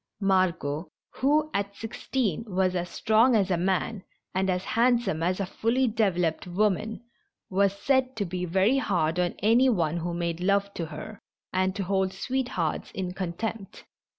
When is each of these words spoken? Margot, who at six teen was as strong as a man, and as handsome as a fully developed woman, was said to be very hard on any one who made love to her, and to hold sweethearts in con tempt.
Margot, 0.19 0.89
who 1.17 1.51
at 1.53 1.75
six 1.75 2.07
teen 2.07 2.43
was 2.47 2.75
as 2.75 2.89
strong 2.89 3.35
as 3.35 3.51
a 3.51 3.55
man, 3.57 4.03
and 4.33 4.49
as 4.49 4.63
handsome 4.65 5.21
as 5.21 5.39
a 5.39 5.45
fully 5.45 5.87
developed 5.87 6.47
woman, 6.47 7.03
was 7.51 7.77
said 7.77 8.15
to 8.15 8.25
be 8.25 8.43
very 8.45 8.79
hard 8.79 9.19
on 9.19 9.35
any 9.43 9.69
one 9.69 9.97
who 9.97 10.15
made 10.15 10.39
love 10.39 10.73
to 10.73 10.87
her, 10.87 11.19
and 11.53 11.75
to 11.75 11.83
hold 11.83 12.13
sweethearts 12.15 12.89
in 12.95 13.13
con 13.13 13.33
tempt. 13.33 13.85